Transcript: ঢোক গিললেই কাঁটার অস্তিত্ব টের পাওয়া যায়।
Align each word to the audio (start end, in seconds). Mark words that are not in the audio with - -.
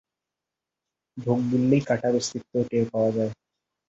ঢোক 1.17 1.39
গিললেই 1.49 1.81
কাঁটার 1.87 2.13
অস্তিত্ব 2.15 2.53
টের 2.69 2.85
পাওয়া 2.91 3.09
যায়। 3.11 3.31